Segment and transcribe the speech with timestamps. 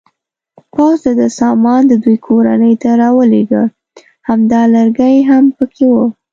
[0.73, 3.63] پوځ د ده سامان د دوی کورنۍ ته راولېږه،
[4.27, 5.95] همدا لرګی هم پکې و.